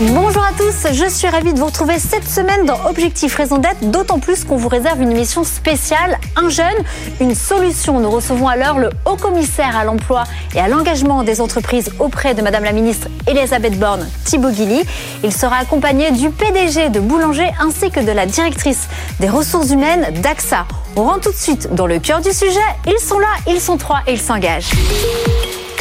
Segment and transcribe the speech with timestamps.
[0.00, 3.92] Bonjour à tous, je suis ravie de vous retrouver cette semaine dans Objectif Raison d'être,
[3.92, 6.74] d'autant plus qu'on vous réserve une émission spéciale, Un jeune,
[7.20, 8.00] une solution.
[8.00, 10.24] Nous recevons alors le haut commissaire à l'emploi
[10.56, 14.82] et à l'engagement des entreprises auprès de Madame la ministre Elisabeth Borne, Thibaut Guilly.
[15.22, 18.88] Il sera accompagné du PDG de Boulanger ainsi que de la directrice
[19.20, 20.66] des ressources humaines d'AXA.
[20.96, 22.58] On rentre tout de suite dans le cœur du sujet.
[22.88, 24.72] Ils sont là, ils sont trois et ils s'engagent.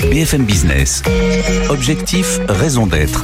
[0.03, 1.01] BFM Business.
[1.69, 3.23] Objectif, raison d'être.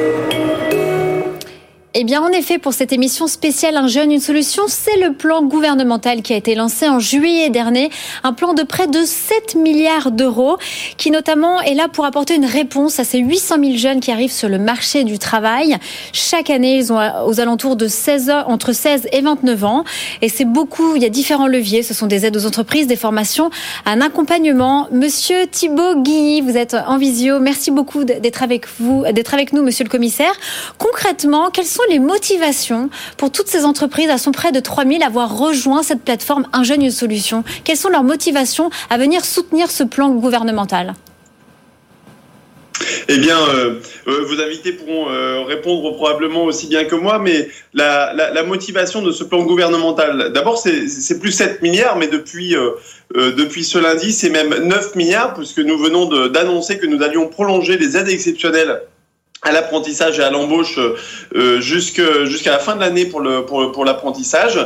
[1.93, 5.43] Eh bien, en effet, pour cette émission spéciale Un jeune, une solution, c'est le plan
[5.43, 7.89] gouvernemental qui a été lancé en juillet dernier.
[8.23, 10.57] Un plan de près de 7 milliards d'euros
[10.95, 14.31] qui notamment est là pour apporter une réponse à ces 800 000 jeunes qui arrivent
[14.31, 15.75] sur le marché du travail.
[16.13, 19.83] Chaque année, ils ont aux alentours de 16 ans, entre 16 et 29 ans.
[20.21, 21.83] Et c'est beaucoup, il y a différents leviers.
[21.83, 23.49] Ce sont des aides aux entreprises, des formations,
[23.85, 24.87] un accompagnement.
[24.93, 27.41] Monsieur Thibault Guilly, vous êtes en visio.
[27.41, 30.31] Merci beaucoup d'être avec vous, d'être avec nous, monsieur le commissaire.
[30.77, 34.09] Concrètement, quels sont les motivations pour toutes ces entreprises.
[34.09, 37.43] À sont près de 3000 à avoir rejoint cette plateforme Un jeune, une solution.
[37.63, 40.95] Quelles sont leurs motivations à venir soutenir ce plan gouvernemental?
[43.07, 43.75] Eh bien, euh,
[44.07, 49.01] euh, vos invités pourront euh, répondre probablement aussi bien que moi, mais la, la, motivation
[49.01, 52.55] de ce plan gouvernemental, d'abord, c'est plus 7 milliards, mais depuis,
[53.13, 57.77] depuis ce lundi, c'est même 9 milliards, puisque nous venons d'annoncer que nous allions prolonger
[57.77, 58.81] les aides exceptionnelles
[59.41, 60.79] à l'apprentissage et à l'embauche
[61.35, 64.59] euh, jusqu'à la fin de l'année pour le pour, pour l'apprentissage.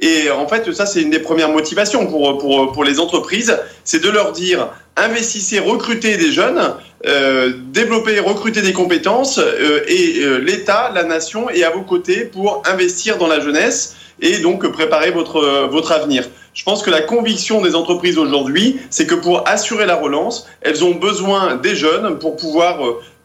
[0.00, 4.02] Et en fait, ça, c'est une des premières motivations pour, pour, pour les entreprises, c'est
[4.02, 6.74] de leur dire investissez, recrutez des jeunes,
[7.06, 12.24] euh, développer, recruter des compétences, euh, et euh, l'État, la nation est à vos côtés
[12.24, 16.24] pour investir dans la jeunesse et donc préparer votre, votre avenir.
[16.54, 20.84] Je pense que la conviction des entreprises aujourd'hui, c'est que pour assurer la relance, elles
[20.84, 22.78] ont besoin des jeunes pour pouvoir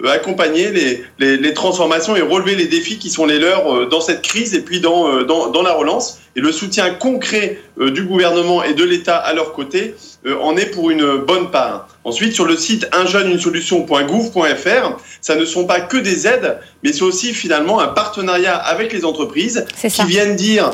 [0.05, 4.21] accompagner les, les, les, transformations et relever les défis qui sont les leurs dans cette
[4.21, 6.19] crise et puis dans, dans, dans la relance.
[6.35, 9.95] Et le soutien concret du gouvernement et de l'État à leur côté
[10.41, 11.89] en est pour une bonne part.
[12.03, 17.33] Ensuite, sur le site unjeuneunesolution.gouv.fr, ça ne sont pas que des aides, mais c'est aussi
[17.33, 20.71] finalement un partenariat avec les entreprises qui viennent dire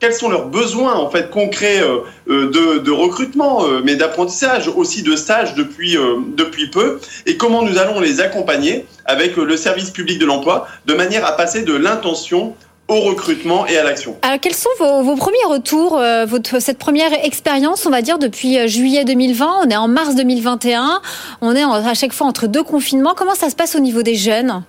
[0.00, 4.68] quels sont leurs besoins en fait concrets euh, euh, de, de, recrutement, euh, mais d'apprentissage,
[4.68, 5.96] aussi de stage depuis,
[6.36, 10.94] depuis peu, et comment nous allons les accompagner avec le service public de l'emploi de
[10.94, 12.54] manière à passer de l'intention
[12.88, 14.16] au recrutement et à l'action.
[14.22, 18.18] Alors, quels sont vos, vos premiers retours, euh, votre, cette première expérience, on va dire,
[18.18, 21.02] depuis juillet 2020, on est en mars 2021,
[21.42, 23.14] on est à chaque fois entre deux confinements.
[23.14, 24.62] Comment ça se passe au niveau des jeunes?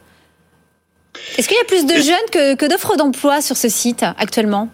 [1.37, 4.69] Est-ce qu'il y a plus de jeunes que, que d'offres d'emploi sur ce site actuellement?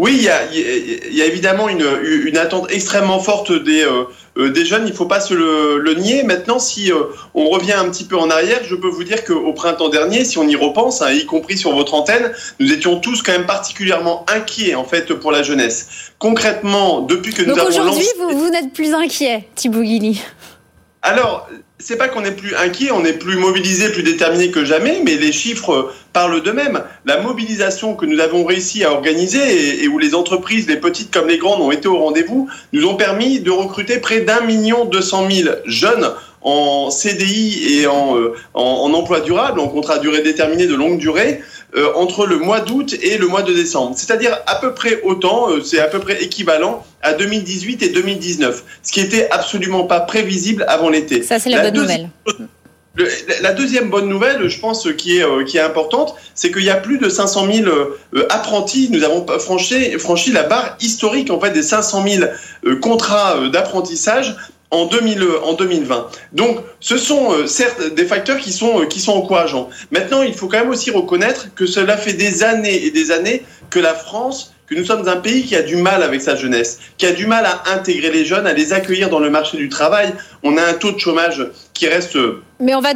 [0.00, 4.04] Oui, il y a, il y a évidemment une, une, attente extrêmement forte des, euh,
[4.38, 6.22] euh, des jeunes, il ne faut pas se le, le, nier.
[6.22, 7.02] Maintenant, si euh,
[7.34, 10.38] on revient un petit peu en arrière, je peux vous dire qu'au printemps dernier, si
[10.38, 14.24] on y repense, hein, y compris sur votre antenne, nous étions tous quand même particulièrement
[14.34, 15.88] inquiets en fait pour la jeunesse.
[16.18, 20.22] Concrètement, depuis que nous Donc avons aujourd'hui, vous, vous n'êtes plus inquiet, Thibaut Guilly?
[21.02, 21.46] Alors,
[21.80, 25.16] c'est pas qu'on est plus inquiet, on est plus mobilisé, plus déterminé que jamais, mais
[25.16, 26.82] les chiffres parlent d'eux-mêmes.
[27.06, 31.28] La mobilisation que nous avons réussi à organiser et, où les entreprises, les petites comme
[31.28, 35.00] les grandes, ont été au rendez-vous, nous ont permis de recruter près d'un million deux
[35.00, 36.10] cent mille jeunes
[36.42, 40.74] en CDI et en, euh, en, en, emploi durable, en contrat à durée déterminée de
[40.74, 41.42] longue durée,
[41.76, 43.94] euh, entre le mois d'août et le mois de décembre.
[43.96, 48.64] C'est-à-dire à peu près autant, euh, c'est à peu près équivalent à 2018 et 2019,
[48.82, 51.22] ce qui était absolument pas prévisible avant l'été.
[51.22, 52.10] Ça, c'est la, la, bonne nouvelle.
[52.96, 53.06] Le,
[53.40, 56.70] la deuxième bonne nouvelle, je pense, qui est, euh, qui est importante, c'est qu'il y
[56.70, 58.88] a plus de 500 000 euh, apprentis.
[58.90, 62.24] Nous avons franchi, franchi la barre historique en fait des 500 000
[62.66, 64.36] euh, contrats d'apprentissage
[64.70, 66.08] en, 2000, en 2020.
[66.32, 69.68] Donc, ce sont euh, certes des facteurs qui sont, euh, qui sont encourageants.
[69.90, 73.44] Maintenant, il faut quand même aussi reconnaître que cela fait des années et des années
[73.68, 76.78] que la France que nous sommes un pays qui a du mal avec sa jeunesse,
[76.96, 79.68] qui a du mal à intégrer les jeunes, à les accueillir dans le marché du
[79.68, 80.14] travail.
[80.44, 81.44] On a un taux de chômage
[81.74, 82.16] qui reste
[82.60, 82.90] mais on va,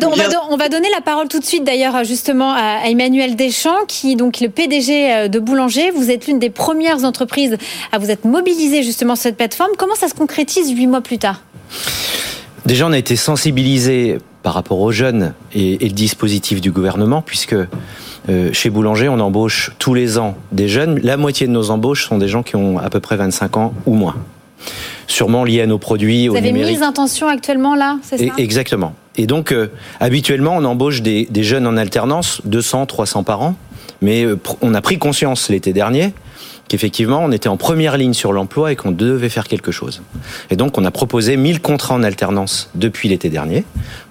[0.51, 4.41] on, va donner la parole tout de suite d'ailleurs justement à, Emmanuel Deschamps, qui donc
[4.41, 5.91] le PDG euh, de Boulanger.
[5.91, 7.57] Vous êtes l'une des premières entreprises
[7.91, 9.71] à vous être mobilisée justement sur cette plateforme.
[9.79, 11.43] Comment ça se concrétise huit mois plus tard?
[12.67, 17.57] Déjà, on a été sensibilisé par rapport aux jeunes et, le dispositif du gouvernement, puisque
[18.29, 20.99] euh, chez Boulanger, on embauche tous les ans des jeunes.
[21.03, 23.75] La moitié de nos embauches sont des gens qui ont à peu près 25 ans
[23.87, 24.17] ou moins.
[25.07, 28.33] Sûrement liés à nos produits, Vous avez mis intention actuellement là, c'est ça?
[28.39, 28.95] Exactement.
[29.17, 33.55] Et donc, euh, habituellement, on embauche des, des, jeunes en alternance, 200, 300 par an.
[34.01, 36.15] Mais euh, on a pris conscience l'été dernier
[36.69, 40.03] qu'effectivement, on était en première ligne sur l'emploi et qu'on devait faire quelque chose.
[40.51, 43.65] Et donc, on a proposé 1000 contrats en alternance depuis l'été dernier.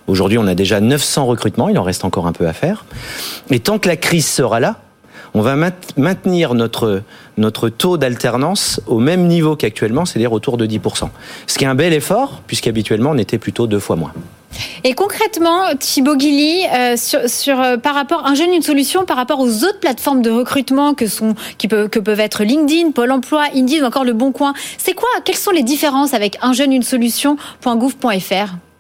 [0.08, 2.86] Aujourd'hui, on a déjà 900 recrutements, il en reste encore un peu à faire.
[3.50, 4.80] Et tant que la crise sera là,
[5.34, 5.56] on va
[5.98, 7.02] maintenir notre,
[7.38, 11.10] notre taux d'alternance au même niveau qu'actuellement, c'est-à-dire autour de 10%.
[11.48, 14.14] Ce qui est un bel effort, puisqu'habituellement, on était plutôt deux fois moins.
[14.84, 19.40] Et concrètement, Thibaut Guilly, euh, sur, euh, par rapport un jeune une solution par rapport
[19.40, 24.14] aux autres plateformes de recrutement que peuvent être LinkedIn, Pôle Emploi, Indeed ou encore Le
[24.14, 24.54] Bon Coin.
[24.78, 28.73] C'est quoi Quelles sont les différences avec un jeune une solution.gouv.fr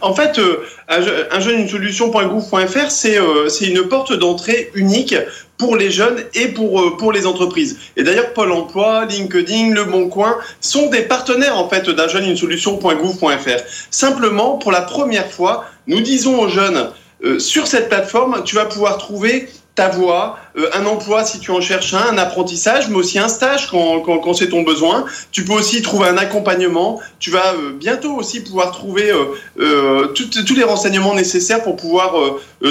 [0.00, 5.14] en fait, euh, un jeune une solution.gouv.fr, c'est une porte d'entrée unique
[5.58, 7.78] pour les jeunes et pour, euh, pour les entreprises.
[7.96, 12.24] Et d'ailleurs, Pôle emploi, LinkedIn, Le Bon Coin sont des partenaires en fait d'un jeune
[12.24, 13.64] une.
[13.90, 16.90] Simplement, pour la première fois, nous disons aux jeunes,
[17.24, 21.52] euh, sur cette plateforme, tu vas pouvoir trouver ta voie, euh, un emploi si tu
[21.52, 25.04] en cherches un, un apprentissage, mais aussi un stage quand, quand, c'est ton besoin.
[25.30, 27.00] Tu peux aussi trouver un accompagnement.
[27.20, 29.12] Tu vas euh, bientôt aussi pouvoir trouver
[29.60, 32.14] euh, tous les renseignements nécessaires pour pouvoir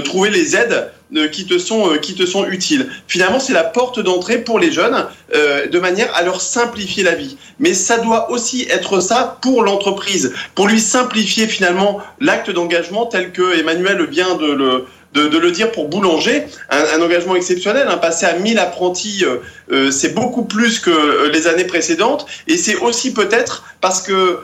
[0.04, 0.92] trouver les aides
[1.31, 2.89] qui te sont qui te sont utiles.
[3.07, 7.38] Finalement, c'est la porte d'entrée pour les jeunes de manière à leur simplifier la vie.
[7.60, 13.31] Mais ça doit aussi être ça pour l'entreprise, pour lui simplifier finalement l'acte d'engagement tel
[13.31, 18.25] que Emmanuel vient de le de, le dire pour Boulanger, un, engagement exceptionnel, hein, passer
[18.25, 19.38] à 1000 apprentis, euh,
[19.71, 24.39] euh, c'est beaucoup plus que euh, les années précédentes, et c'est aussi peut-être parce que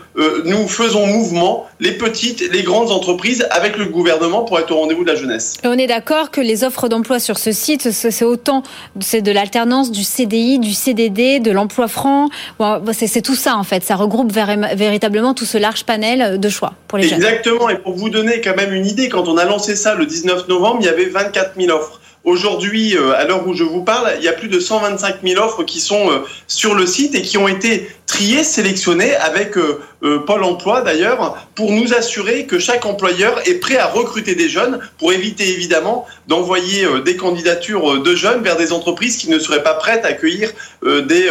[0.45, 5.03] nous faisons mouvement les petites, les grandes entreprises avec le gouvernement pour être au rendez-vous
[5.03, 5.55] de la jeunesse.
[5.63, 8.61] on est d'accord que les offres d'emploi sur ce site, c'est autant
[9.01, 12.29] c'est de l'alternance, du CDI, du CDD, de l'emploi franc,
[12.91, 16.99] c'est tout ça en fait, ça regroupe véritablement tout ce large panel de choix pour
[16.99, 17.17] les jeunes.
[17.17, 20.05] Exactement, et pour vous donner quand même une idée, quand on a lancé ça le
[20.05, 21.99] 19 novembre, il y avait 24 000 offres.
[22.23, 25.43] Aujourd'hui, euh, à l'heure où je vous parle, il y a plus de 125 000
[25.43, 29.55] offres qui sont euh, sur le site et qui ont été triées, sélectionnées avec
[30.03, 34.49] euh, Pôle Emploi d'ailleurs, pour nous assurer que chaque employeur est prêt à recruter des
[34.49, 39.63] jeunes, pour éviter évidemment d'envoyer des candidatures de jeunes vers des entreprises qui ne seraient
[39.63, 40.51] pas prêtes à accueillir
[40.85, 41.29] des,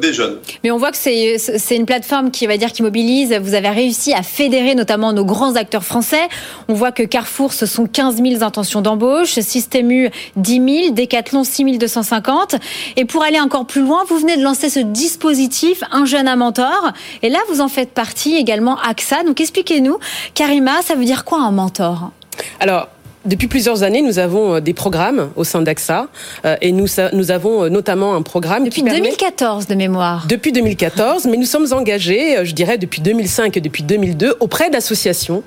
[0.00, 0.38] des jeunes.
[0.62, 3.34] Mais on voit que c'est une plateforme qui va dire qui mobilise.
[3.42, 6.28] Vous avez réussi à fédérer notamment nos grands acteurs français.
[6.68, 11.44] On voit que Carrefour, ce sont 15 000 intentions d'embauche, Système U 10 000, Decathlon
[11.44, 12.56] 6 250.
[12.96, 16.36] Et pour aller encore plus loin, vous venez de lancer ce dispositif, Un jeune à
[16.36, 16.92] mentor.
[17.22, 19.24] Et là, vous en faites partie également AXA.
[19.24, 19.98] Donc expliquez-nous,
[20.32, 22.12] Karima, ça veut dire quoi un mentor?
[22.58, 22.88] Alors,
[23.26, 26.08] depuis plusieurs années, nous avons euh, des programmes au sein d'AXA
[26.46, 30.26] euh, et nous, nous avons euh, notamment un programme depuis 2014 de mémoire.
[30.26, 35.42] Depuis 2014, mais nous sommes engagés, je dirais depuis 2005 et depuis 2002 auprès d'associations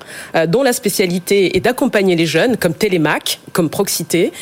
[0.48, 4.32] dont la spécialité est d'accompagner les jeunes, comme Télémac, comme Proxité,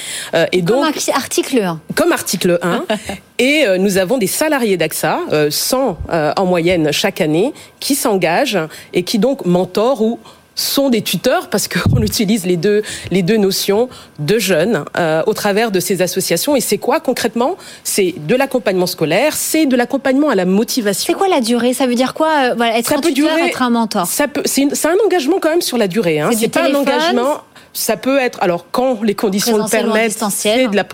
[0.52, 1.80] et comme article 1.
[1.94, 2.84] Comme article 1.
[3.38, 5.98] et nous avons des salariés d'AXA, 100
[6.36, 8.58] en moyenne chaque année, qui s'engagent
[8.92, 10.18] et qui donc mentorent ou
[10.54, 15.34] sont des tuteurs parce qu'on utilise les deux, les deux notions de jeunes euh, au
[15.34, 16.56] travers de ces associations.
[16.56, 17.56] Et c'est quoi concrètement?
[17.84, 21.12] C'est de l'accompagnement scolaire, c'est de l'accompagnement à la motivation.
[21.12, 21.74] C'est quoi la durée?
[21.74, 24.06] Ça veut dire quoi euh, voilà, Être ça un tuteur, être un mentor?
[24.06, 26.20] Ça peut, C'est un engagement quand même sur la durée.
[26.20, 26.30] Hein.
[26.36, 27.42] C'est pas un engagement
[27.72, 30.22] ça peut être, alors quand les conditions le permettent,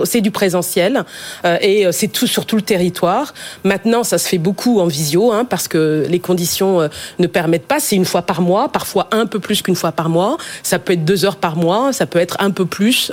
[0.04, 1.04] c'est du présentiel
[1.44, 3.34] euh, et euh, c'est tout sur tout le territoire.
[3.64, 7.66] Maintenant, ça se fait beaucoup en visio hein, parce que les conditions euh, ne permettent
[7.66, 7.80] pas.
[7.80, 10.36] C'est une fois par mois, parfois un peu plus qu'une fois par mois.
[10.62, 13.12] Ça peut être deux heures par mois, ça peut être un peu plus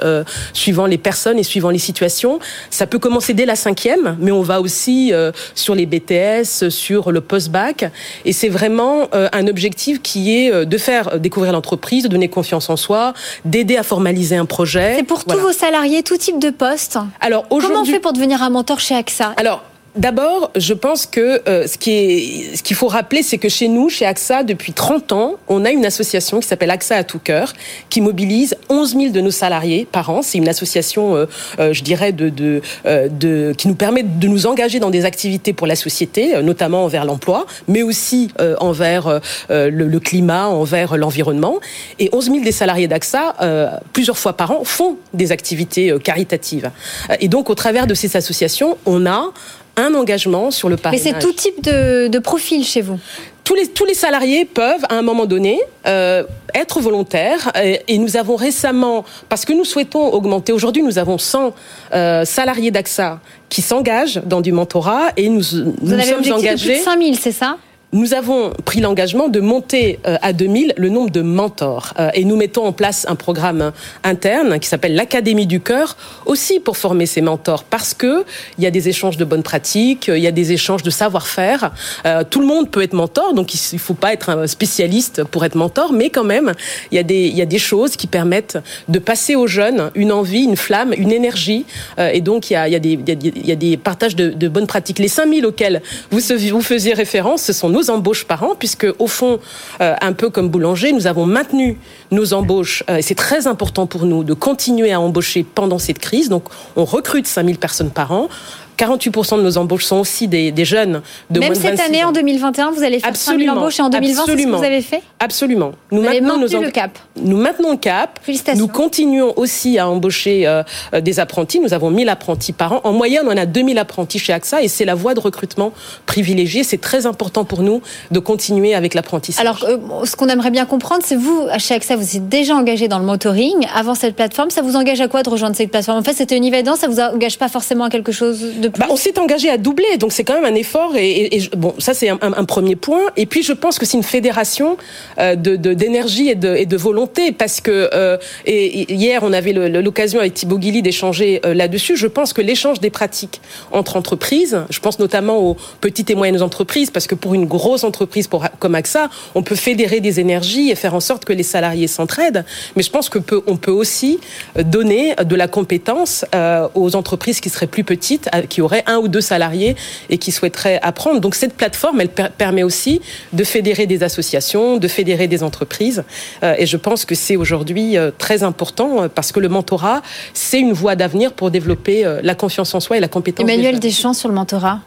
[0.53, 2.39] suivant les personnes et suivant les situations.
[2.69, 5.11] Ça peut commencer dès la cinquième, mais on va aussi
[5.53, 7.91] sur les BTS, sur le post-bac,
[8.25, 12.77] et c'est vraiment un objectif qui est de faire découvrir l'entreprise, de donner confiance en
[12.77, 13.13] soi
[13.55, 14.95] d'aider à formaliser un projet.
[14.97, 16.97] C'est pour tous vos salariés, tout type de poste.
[17.21, 19.33] Alors aujourd'hui, comment on fait pour devenir un mentor chez AXA?
[19.37, 19.63] Alors
[19.95, 23.87] D'abord, je pense que euh, ce qui ce qu'il faut rappeler, c'est que chez nous,
[23.87, 27.53] chez AXA, depuis 30 ans, on a une association qui s'appelle AXA à tout cœur,
[27.89, 30.21] qui mobilise 11 000 de nos salariés par an.
[30.21, 31.27] C'est une association, euh,
[31.59, 35.53] euh, je dirais, de, de, de, qui nous permet de nous engager dans des activités
[35.53, 41.59] pour la société, notamment envers l'emploi, mais aussi envers le, le, climat, envers l'environnement.
[41.99, 46.71] Et 11 000 des salariés d'AXA, plusieurs fois par an, font des activités caritatives.
[47.19, 49.31] Et donc, au travers de ces associations, on a
[49.77, 51.03] un engagement sur le parrainage.
[51.05, 52.99] Mais c'est tout type de, profil chez vous
[53.43, 56.23] tous les, tous les salariés peuvent, à un moment donné, euh,
[56.55, 57.51] être volontaires.
[57.87, 61.53] Et, nous avons récemment, parce que nous souhaitons augmenter, aujourd'hui nous avons 100
[61.93, 65.43] euh, salariés d'AXA qui s'engagent dans du mentorat et nous,
[65.79, 66.79] nous avez sommes engagés.
[66.79, 67.57] De 5000, c'est ça?
[67.95, 72.25] Nous avons pris l'engagement de monter euh, à 2000 le nombre de mentors euh, et
[72.25, 73.71] nous mettons en place un programme
[74.03, 78.25] interne qui s'appelle l'Académie du cœur aussi pour former ces mentors parce que
[78.57, 81.71] il y a des échanges de bonnes pratiques, il y a des échanges de savoir-faire.
[82.05, 85.45] Euh, tout le monde peut être mentor, donc il faut pas être un spécialiste pour
[85.45, 86.53] être mentor, mais quand même
[86.91, 88.57] il y a des choses qui permettent
[88.89, 91.65] de passer aux jeunes une envie, une flamme, une énergie
[91.97, 94.99] et donc il y a, des partages de, de bonnes pratiques.
[94.99, 99.07] Les 5000 auxquels vous vous faisiez référence, ce sont nos embauches par an, puisque au
[99.07, 99.39] fond,
[99.81, 101.77] euh, un peu comme boulanger, nous avons maintenu
[102.11, 102.83] nos embauches.
[102.89, 106.29] Euh, et c'est très important pour nous de continuer à embaucher pendant cette crise.
[106.29, 108.29] Donc, on recrute 5000 personnes par an.
[108.77, 112.11] 48% de nos embauches sont aussi des, jeunes de Même moins de cette année, en
[112.11, 114.81] 2021, vous allez faire absolument, 5000 embauches et en 2020, c'est ce que vous avez
[114.81, 115.71] fait Absolument.
[115.91, 116.97] Nous vous maintenons nos le cap.
[117.15, 118.19] Nous maintenons le cap.
[118.21, 118.59] Félicitations.
[118.59, 120.63] Nous continuons aussi à embaucher euh,
[121.01, 121.59] des apprentis.
[121.59, 122.81] Nous avons 1000 apprentis par an.
[122.83, 125.71] En moyenne, on a 2000 apprentis chez AXA et c'est la voie de recrutement
[126.05, 126.63] privilégiée.
[126.63, 129.45] C'est très important pour nous de continuer avec l'apprentissage.
[129.45, 132.87] Alors, euh, ce qu'on aimerait bien comprendre, c'est vous, chez AXA, vous êtes déjà engagé
[132.87, 134.49] dans le motoring avant cette plateforme.
[134.49, 135.99] Ça vous engage à quoi de rejoindre cette plateforme?
[135.99, 136.79] En fait, c'était une évidence.
[136.79, 139.97] Ça vous engage pas forcément à quelque chose de bah, On s'est engagé à doubler,
[139.97, 140.93] donc c'est quand même un effort.
[140.95, 143.01] Et, bon, ça c'est un, premier point.
[143.17, 144.77] Et puis je pense que c'est une fédération
[145.19, 150.33] euh, de d'énergie et de, de volonté, parce que euh, hier on avait l'occasion avec
[150.33, 151.95] Thibaut Guilly d'échanger euh, là-dessus.
[151.95, 153.41] Je pense que l'échange des pratiques
[153.71, 157.83] entre entreprises, je pense notamment aux petites et moyennes entreprises, parce que pour une grosse
[157.83, 161.43] entreprise pour, comme AXA, on peut fédérer des énergies et faire en sorte que les
[161.43, 162.45] salariés s'entraident.
[162.75, 164.19] Mais je pense que peut, on peut aussi
[164.55, 166.25] donner de la compétence
[166.73, 168.29] aux entreprises qui seraient plus petites,
[168.61, 169.75] auraient un ou deux salariés
[170.09, 171.19] et qui souhaiteraient apprendre.
[171.19, 173.01] Donc cette plateforme, elle permet aussi
[173.33, 176.03] de fédérer des associations, de fédérer des entreprises.
[176.43, 180.01] Euh, et je pense que c'est aujourd'hui euh, très important euh, parce que le mentorat,
[180.33, 183.47] c'est une voie d'avenir pour développer la confiance en soi et la compétence.
[183.47, 184.79] Emmanuel Deschamps sur le mentorat?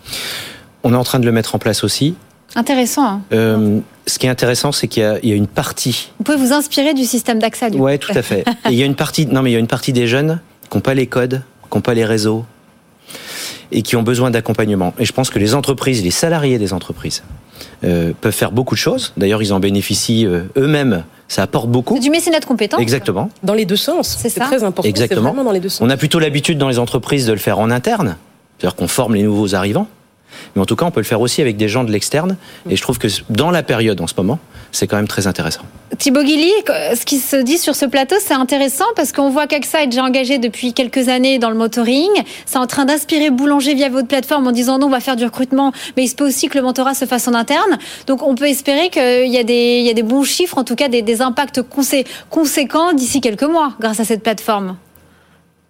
[0.82, 2.14] On est en train de le mettre en place aussi.
[2.54, 3.20] Intéressant.
[3.30, 3.80] Hein.
[4.06, 6.10] ce qui est intéressant, c'est qu'il y, a une partie.
[6.18, 7.68] Vous pouvez vous inspirer du système d'AXA.
[7.74, 8.44] Oui, tout à fait.
[8.70, 9.26] il y a une partie.
[9.26, 11.76] Non, mais il y a une partie des jeunes qui n'ont pas les codes, qui
[11.76, 12.44] n'ont pas les réseaux,
[13.72, 14.94] et qui ont besoin d'accompagnement.
[14.98, 17.22] Et je pense que les entreprises, les salariés des entreprises,
[17.84, 19.12] euh, peuvent faire beaucoup de choses.
[19.16, 21.04] D'ailleurs, ils en bénéficient euh, eux-mêmes.
[21.28, 21.98] Ça apporte beaucoup.
[21.98, 22.80] Du mécénat de compétences.
[22.80, 23.30] Exactement.
[23.42, 24.16] Dans les deux sens.
[24.20, 24.88] C'est très important.
[24.88, 25.22] Exactement.
[25.22, 25.86] Vraiment dans les deux sens.
[25.86, 28.16] On a plutôt l'habitude dans les entreprises de le faire en interne,
[28.58, 29.88] c'est-à-dire qu'on forme les nouveaux arrivants.
[30.54, 32.36] Mais en tout cas, on peut le faire aussi avec des gens de l'externe.
[32.68, 34.38] Et je trouve que dans la période en ce moment,
[34.72, 35.62] c'est quand même très intéressant.
[35.98, 39.84] Thibaut Guilly, ce qui se dit sur ce plateau, c'est intéressant parce qu'on voit qu'AXA
[39.84, 42.10] est déjà engagé depuis quelques années dans le motoring.
[42.46, 45.24] C'est en train d'inspirer Boulanger via votre plateforme en disant non, on va faire du
[45.24, 47.78] recrutement, mais il se peut aussi que le mentorat se fasse en interne.
[48.06, 51.62] Donc on peut espérer qu'il y, a des, bons chiffres, en tout cas des impacts
[52.30, 54.76] conséquents d'ici quelques mois grâce à cette plateforme.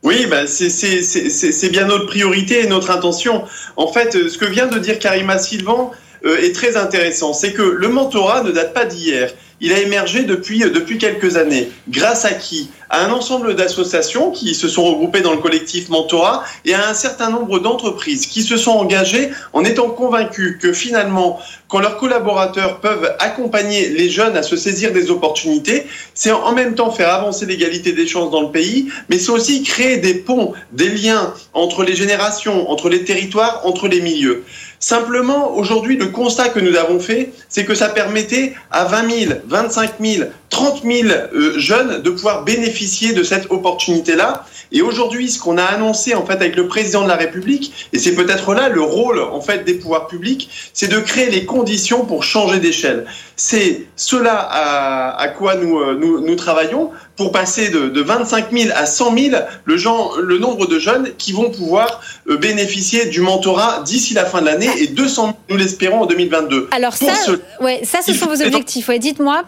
[0.04, 3.44] Oui, bah c'est bien notre priorité et notre intention.
[3.76, 5.90] En fait, euh, ce que vient de dire Karima Sylvan
[6.24, 7.32] euh, est très intéressant.
[7.32, 11.36] C'est que le mentorat ne date pas d'hier il a émergé depuis, euh, depuis quelques
[11.36, 11.70] années.
[11.88, 12.70] Grâce à qui?
[12.90, 16.94] À un ensemble d'associations qui se sont regroupées dans le collectif Mentorat et à un
[16.94, 21.38] certain nombre d'entreprises qui se sont engagées en étant convaincus que finalement,
[21.68, 26.74] quand leurs collaborateurs peuvent accompagner les jeunes à se saisir des opportunités, c'est en même
[26.74, 30.54] temps faire avancer l'égalité des chances dans le pays, mais c'est aussi créer des ponts,
[30.72, 34.44] des liens entre les générations, entre les territoires, entre les milieux.
[34.80, 39.32] Simplement, aujourd'hui, le constat que nous avons fait, c'est que ça permettait à 20 000,
[39.48, 41.08] 25 000, 30 000
[41.56, 44.44] jeunes de pouvoir bénéficier de cette opportunité-là.
[44.72, 47.98] Et aujourd'hui, ce qu'on a annoncé en fait avec le président de la République, et
[47.98, 52.04] c'est peut-être là le rôle en fait des pouvoirs publics, c'est de créer les conditions
[52.04, 53.06] pour changer d'échelle.
[53.36, 58.86] C'est cela à, quoi euh, nous, nous, travaillons pour passer de, de 25 000 à
[58.86, 63.82] 100 000 le, genre, le nombre de jeunes qui vont pouvoir euh, bénéficier du mentorat
[63.84, 66.68] d'ici la fin de l'année et 200 000, nous l'espérons, en 2022.
[66.70, 67.12] Alors ça,
[67.60, 68.88] ouais, ça ce sont vos objectifs.
[68.88, 69.42] Ouais, Dites-moi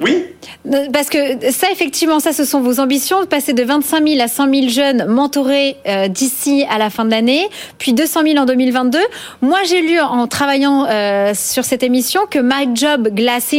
[0.00, 0.24] Oui.
[0.92, 4.28] Parce que ça, effectivement, ça, ce sont vos ambitions, de passer de 25 000 à
[4.28, 8.44] 100 000 jeunes mentorés euh, d'ici à la fin de l'année, puis 200 000 en
[8.44, 8.98] 2022.
[9.40, 13.54] Moi, j'ai lu en travaillant euh, sur cette émission que My Job Glasses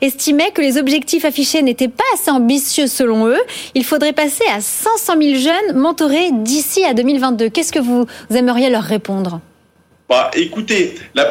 [0.00, 3.40] estimait que les objectifs affichés n'étaient pas assez ambitieux selon eux.
[3.74, 7.48] Il faudrait passer à 500 000 jeunes mentorés d'ici à 2022.
[7.48, 9.40] Qu'est-ce que vous aimeriez leur répondre?
[10.12, 11.24] Bah, écoutez, la,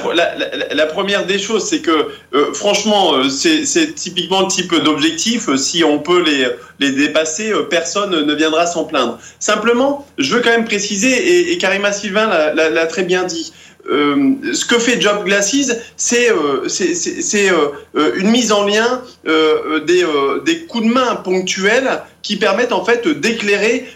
[0.88, 5.50] première des choses, c'est que euh, franchement, euh, c'est typiquement le type d'objectif.
[5.50, 6.24] Euh, si on peut
[6.80, 9.20] les, dépasser, personne ne viendra s'en plaindre.
[9.38, 13.54] Simplement, je veux quand même préciser, et Karima Sylvain l'a très bien dit,
[13.90, 16.68] euh, ce que fait Job Glasses, c'est euh,
[17.96, 23.88] euh, une mise en lien des, coups de main ponctuels qui permettent en fait d'éclairer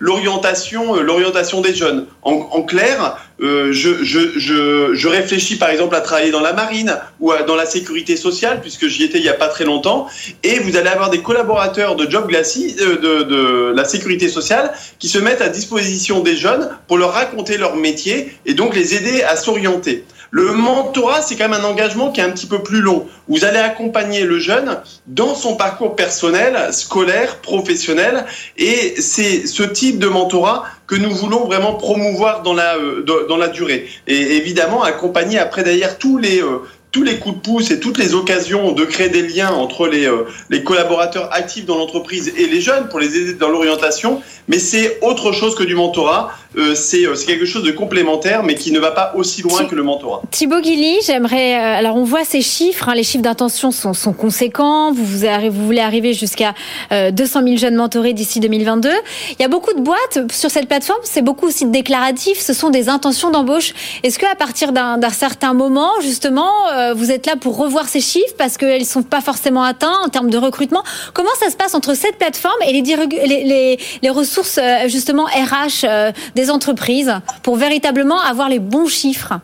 [0.00, 2.06] l'orientation des jeunes.
[2.22, 8.16] En, clair, je, réfléchis par exemple à travailler dans la marine ou dans la sécurité
[8.16, 10.08] sociale, puisque j'y étais il n'y a pas très longtemps,
[10.42, 15.42] et vous allez avoir des collaborateurs de Job de la sécurité sociale, qui se mettent
[15.42, 20.04] à disposition des jeunes pour leur raconter leur métier et donc les aider à s'orienter.
[20.30, 23.06] Le mentorat, c'est quand même un engagement qui est un petit peu plus long.
[23.28, 28.24] Vous allez accompagner le jeune dans son parcours personnel, scolaire, professionnel,
[28.56, 33.36] et c'est ce type de mentorat que nous voulons vraiment promouvoir dans la, euh, dans
[33.36, 33.88] la durée.
[34.06, 36.58] Et évidemment, accompagner après d'ailleurs tous les, euh,
[36.96, 40.06] tous les coups de pouce et toutes les occasions de créer des liens entre les,
[40.06, 44.58] euh, les collaborateurs actifs dans l'entreprise et les jeunes pour les aider dans l'orientation, mais
[44.58, 46.30] c'est autre chose que du mentorat.
[46.56, 49.82] Euh, c'est quelque chose de complémentaire, mais qui ne va pas aussi loin que le
[49.82, 50.22] mentorat.
[50.30, 51.54] Thibaut Guilly, j'aimerais.
[51.54, 52.88] Euh, alors, on voit ces chiffres.
[52.88, 54.90] Hein, les chiffres d'intention sont, sont, conséquents.
[54.90, 56.54] Vous, vous, vous, voulez arriver jusqu'à
[56.90, 58.88] 200 000 jeunes mentorés d'ici 2022.
[59.32, 61.00] Il y a beaucoup de boîtes sur cette plateforme.
[61.02, 62.40] C'est beaucoup aussi de déclaratifs.
[62.40, 63.74] Ce sont des intentions d'embauche.
[64.02, 66.50] Est-ce qu'à partir d'un certain moment, justement,
[66.86, 69.98] euh, vous êtes là pour revoir ces chiffres parce qu'ils ne sont pas forcément atteints
[70.04, 70.82] en termes de recrutement.
[71.12, 76.50] Comment ça se passe entre cette plateforme et les, ressources euh, justement RH euh, des
[76.50, 77.12] entreprises
[77.42, 79.34] pour véritablement avoir les bons chiffres?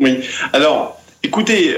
[0.00, 0.20] Oui,
[0.52, 1.74] alors Écoutez,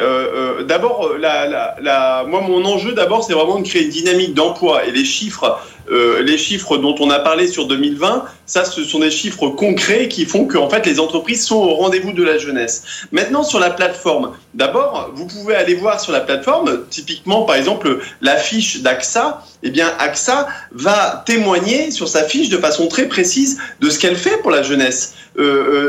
[0.67, 4.87] d'abord, la, la, moi, mon enjeu, d'abord, c'est vraiment de créer une dynamique d'emploi.
[4.87, 5.59] Et les chiffres
[5.91, 10.09] euh, les chiffres dont on a parlé sur 2020, ça, ce sont des chiffres concrets
[10.09, 12.85] qui font que en fait, les entreprises sont au rendez-vous de la jeunesse.
[13.13, 17.99] Maintenant, sur la plateforme, d'abord, vous pouvez aller voir sur la plateforme, typiquement, par exemple,
[18.23, 19.43] la fiche d'AXA.
[19.63, 24.17] Eh bien, AXA va témoigner sur sa fiche de façon très précise de ce qu'elle
[24.17, 25.43] fait pour la jeunesse, euh,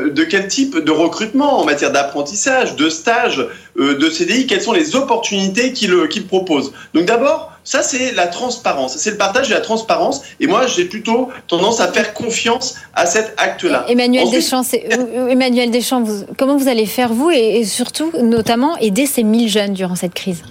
[0.08, 3.45] euh, de quel type de recrutement en matière d'apprentissage, de stage,
[3.78, 6.74] de CDI, quelles sont les opportunités qu'il propose.
[6.94, 8.96] Donc d'abord, ça, c'est la transparence.
[8.96, 10.22] C'est le partage de la transparence.
[10.40, 13.86] Et moi, j'ai plutôt tendance à faire confiance à cet acte-là.
[13.90, 16.04] Emmanuel Deschamps, euh, Emmanuel Deschamps
[16.38, 20.44] comment vous allez faire, vous, et, surtout, notamment, aider ces 1000 jeunes durant cette crise?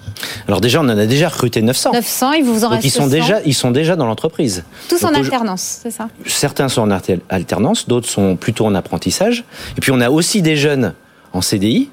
[0.49, 1.93] Alors déjà, on en a déjà recruté 900.
[1.93, 4.65] 900, il vous en Donc ils sont, déjà, ils sont déjà dans l'entreprise.
[4.89, 6.09] Tous en alternance, c'est ça?
[6.27, 6.99] Certains sont en
[7.31, 9.45] alternance, d'autres sont plutôt en apprentissage.
[9.79, 10.95] Et puis on a aussi des jeunes
[11.33, 11.91] en CDI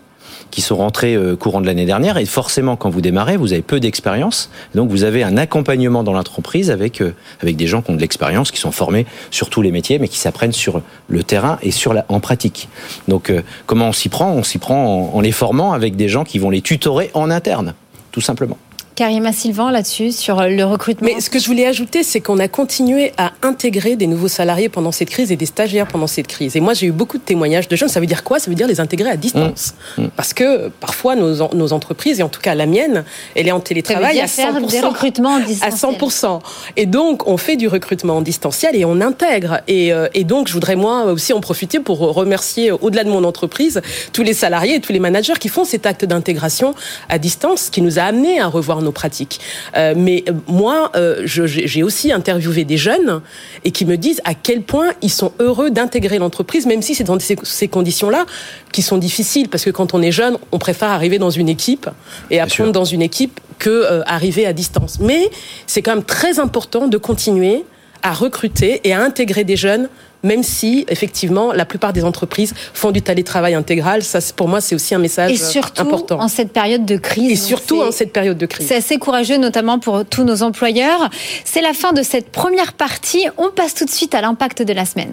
[0.52, 2.18] qui sont rentrés euh, courant de l'année dernière.
[2.18, 4.50] Et forcément, quand vous démarrez, vous avez peu d'expérience.
[4.76, 8.02] Donc, vous avez un accompagnement dans l'entreprise avec euh, avec des gens qui ont de
[8.02, 11.72] l'expérience, qui sont formés sur tous les métiers, mais qui s'apprennent sur le terrain et
[11.72, 12.70] sur la, en pratique.
[13.08, 14.32] Donc, euh, comment on s'y prend?
[14.32, 17.74] On s'y prend en les formant avec des gens qui vont les tutorer en interne,
[18.12, 18.58] tout simplement.
[19.02, 21.10] Karima Sylvain là-dessus, sur le recrutement.
[21.12, 24.70] Mais ce que je voulais ajouter, c'est qu'on a continué à intégrer des nouveaux salariés
[24.70, 26.56] pendant cette crise et des stagiaires pendant cette crise.
[26.56, 27.90] Et moi, j'ai eu beaucoup de témoignages de jeunes.
[27.90, 28.38] Ça veut dire quoi?
[28.38, 29.74] Ça veut dire les intégrer à distance.
[29.98, 30.04] Mmh.
[30.04, 30.10] Mmh.
[30.16, 33.60] Parce que parfois, nos, nos, entreprises, et en tout cas la mienne, elle est en
[33.60, 34.70] télétravail à 100%.
[34.70, 36.40] Des recrutements à 100%.
[36.78, 39.62] Et donc, on fait du recrutement en distanciel et on intègre.
[39.68, 43.24] Et, euh, et donc, je voudrais moi aussi en profiter pour remercier, au-delà de mon
[43.24, 43.82] entreprise,
[44.14, 46.76] tous les salariés et tous les managers qui font cet acte d'intégration
[47.10, 49.40] à distance, qui nous a amené à revoir nos pratiques.
[49.76, 53.22] Euh, mais euh, moi, euh, j'ai aussi interviewé des jeunes
[53.64, 57.04] et qui me disent à quel point ils sont heureux d'intégrer l'entreprise, même si c'est
[57.04, 58.26] dans ces, conditions-là
[58.72, 61.90] qui sont difficiles, parce que quand on est jeune, on préfère arriver dans une équipe
[62.30, 65.00] et apprendre dans une équipe que arriver à distance.
[65.00, 65.30] Mais
[65.68, 67.64] c'est quand même très important de continuer
[68.02, 69.90] à recruter et à intégrer des jeunes
[70.24, 74.04] même si effectivement la plupart des entreprises font du télétravail intégral.
[74.04, 76.20] Ça, pour moi, c'est aussi un message et surtout important.
[76.20, 77.32] En cette période de crise.
[77.32, 78.68] Et surtout en cette période de crise.
[78.68, 81.10] C'est assez courageux, notamment pour tous nos employeurs.
[81.46, 83.26] C'est la fin de cette première partie.
[83.38, 85.12] On passe tout de suite à l'impact de la semaine.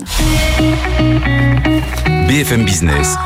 [2.29, 3.17] BFM Business.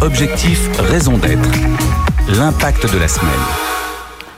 [0.00, 1.50] Objectif, raison d'être.
[2.28, 3.77] L'impact de la semaine.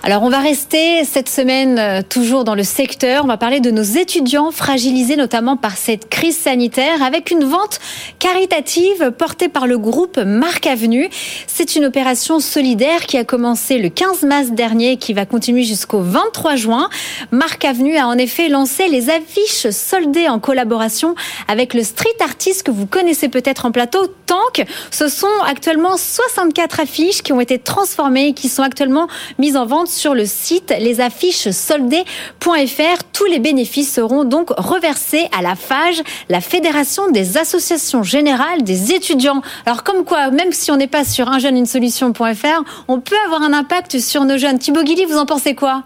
[0.03, 3.23] Alors on va rester cette semaine euh, toujours dans le secteur.
[3.25, 7.81] On va parler de nos étudiants fragilisés notamment par cette crise sanitaire avec une vente
[8.19, 11.11] caritative portée par le groupe Marc Avenue.
[11.47, 15.65] C'est une opération solidaire qui a commencé le 15 mars dernier et qui va continuer
[15.65, 16.89] jusqu'au 23 juin.
[17.31, 21.15] Marc Avenue a en effet lancé les affiches soldées en collaboration
[21.47, 24.65] avec le street artiste que vous connaissez peut-être en plateau, Tank.
[24.91, 29.07] Ce sont actuellement 64 affiches qui ont été transformées et qui sont actuellement
[29.39, 33.05] mises en vente sur le site lesaffichesoldées.fr.
[33.13, 38.93] Tous les bénéfices seront donc reversés à la FAGE, la Fédération des associations générales des
[38.93, 39.43] étudiants.
[39.67, 43.17] Alors comme quoi, même si on n'est pas sur un jeune une solution.fr, on peut
[43.27, 44.59] avoir un impact sur nos jeunes.
[44.59, 45.83] Thibaut Guilly, vous en pensez quoi?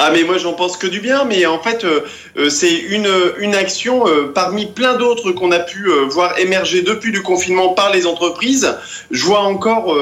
[0.00, 2.02] Ah mais moi j'en pense que du bien, mais en fait euh,
[2.36, 7.10] euh, c'est une, une action euh, parmi plein d'autres qu'on a pu voir émerger depuis
[7.10, 8.76] le confinement par les entreprises.
[9.10, 9.96] Je vois encore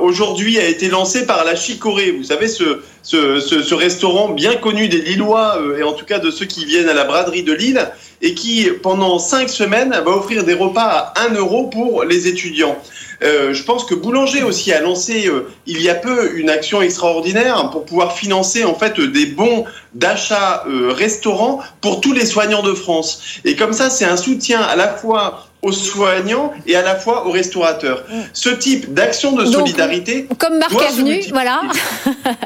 [0.00, 4.86] aujourd'hui a été lancé par la Chicorée, vous savez ce, ce, ce, restaurant bien connu
[4.86, 7.84] des Lillois et en tout cas de ceux qui viennent à la braderie de Lille
[8.22, 12.78] et qui pendant cinq semaines va offrir des repas à 1 euro pour les étudiants.
[13.22, 16.82] Euh, je pense que Boulanger aussi a lancé euh, il y a peu une action
[16.82, 22.62] extraordinaire pour pouvoir financer en fait des bons d'achat euh, restaurants pour tous les soignants
[22.62, 23.22] de France.
[23.44, 27.26] Et comme ça, c'est un soutien à la fois aux soignants et à la fois
[27.26, 28.04] aux restaurateurs.
[28.08, 28.20] Mm.
[28.32, 30.28] Ce type d'action de solidarité.
[30.38, 31.62] comme Marc Avenue, voilà.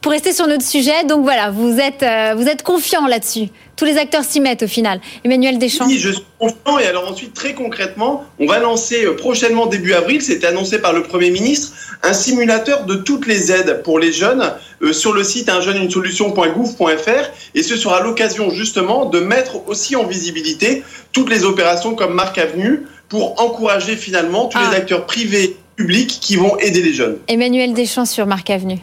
[0.00, 2.04] pour rester sur notre sujet, donc voilà, vous êtes,
[2.36, 5.00] vous êtes confiant là-dessus tous les acteurs s'y mettent au final.
[5.24, 5.86] Emmanuel Deschamps.
[5.86, 6.78] Oui, je suis confiant.
[6.80, 10.92] Et alors ensuite, très concrètement, on va lancer euh, prochainement début avril, c'était annoncé par
[10.92, 14.52] le Premier ministre, un simulateur de toutes les aides pour les jeunes
[14.82, 17.30] euh, sur le site unjeuneunesolution.gouv.fr.
[17.54, 22.36] Et ce sera l'occasion justement de mettre aussi en visibilité toutes les opérations comme Marc
[22.36, 24.76] Avenue pour encourager finalement tous les ah.
[24.76, 27.18] acteurs privés, publics qui vont aider les jeunes.
[27.28, 28.80] Emmanuel Deschamps sur Marc Avenue.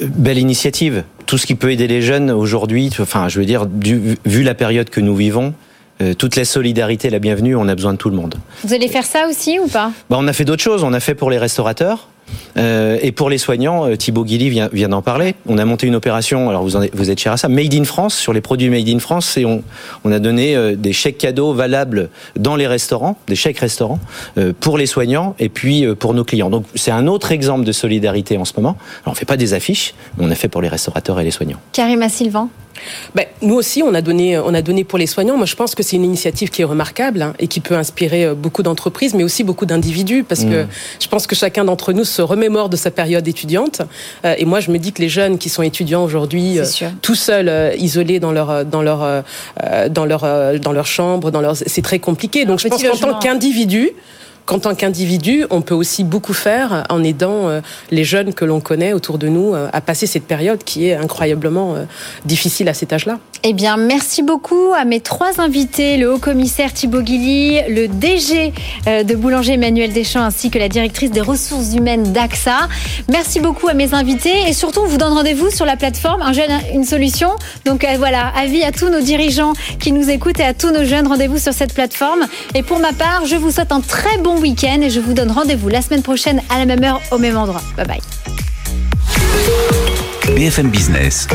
[0.00, 1.04] Belle initiative.
[1.26, 3.66] Tout ce qui peut aider les jeunes aujourd'hui, enfin, je veux dire,
[4.24, 5.54] vu la période que nous vivons,
[6.02, 8.36] euh, toute la solidarité la bienvenue, on a besoin de tout le monde.
[8.64, 9.92] Vous allez faire ça aussi ou pas?
[10.08, 12.08] Bah, On a fait d'autres choses, on a fait pour les restaurateurs,
[12.56, 15.34] euh, et pour les soignants, euh, Thibaut Guilly vient, d'en parler.
[15.46, 16.76] On a monté une opération, alors vous,
[17.10, 19.62] êtes, cher à ça, Made in France, sur les produits Made in France, et on,
[20.10, 24.00] a donné euh, des chèques cadeaux valables dans les restaurants, des chèques restaurants,
[24.60, 26.50] pour les soignants et puis pour nos clients.
[26.50, 28.76] Donc c'est un autre exemple de solidarité en ce moment.
[29.06, 31.58] On fait pas des affiches, on a fait pour les restaurateurs et les soignants.
[31.72, 32.48] Karima Sylvain
[33.14, 35.36] ben, nous aussi, on a donné, on a donné pour les soignants.
[35.36, 38.34] Moi, je pense que c'est une initiative qui est remarquable hein, et qui peut inspirer
[38.34, 40.68] beaucoup d'entreprises, mais aussi beaucoup d'individus, parce que mmh.
[41.00, 43.82] je pense que chacun d'entre nous se remémore de sa période étudiante.
[44.24, 46.64] Euh, et moi, je me dis que les jeunes qui sont étudiants aujourd'hui, euh,
[47.02, 49.22] tout seuls, euh, isolés dans leur dans leur
[49.90, 50.22] dans leur
[50.58, 52.44] dans leur chambre, dans leur, c'est très compliqué.
[52.44, 53.90] Donc, je pense qu'en tant qu'individu,
[54.50, 57.60] qu'en tant qu'individu, on peut aussi beaucoup faire en aidant euh,
[57.92, 60.96] les jeunes que l'on connaît autour de nous euh, à passer cette période qui est
[60.96, 61.84] incroyablement euh,
[62.24, 63.20] difficile à cet âge-là.
[63.42, 68.52] Eh bien, merci beaucoup à mes trois invités, le haut-commissaire Thibaut Guilly, le DG
[68.86, 72.68] de Boulanger Emmanuel Deschamps, ainsi que la directrice des ressources humaines d'AXA.
[73.10, 76.34] Merci beaucoup à mes invités et surtout, on vous donne rendez-vous sur la plateforme Un
[76.34, 77.30] jeune, une solution.
[77.64, 81.06] Donc voilà, avis à tous nos dirigeants qui nous écoutent et à tous nos jeunes,
[81.06, 82.26] rendez-vous sur cette plateforme.
[82.54, 85.30] Et pour ma part, je vous souhaite un très bon week-end et je vous donne
[85.30, 87.62] rendez-vous la semaine prochaine à la même heure au même endroit.
[87.76, 88.00] Bye bye.
[90.28, 91.26] BFM Business.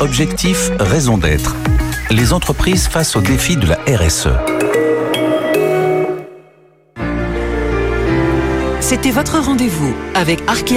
[0.00, 1.56] Objectif, raison d'être.
[2.10, 4.28] Les entreprises face aux défis de la RSE.
[8.80, 10.74] C'était votre rendez-vous avec Arkea